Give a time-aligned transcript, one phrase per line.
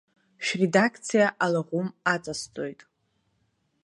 [0.45, 2.81] Шәредакциа алаӷәым аҵасҵоит!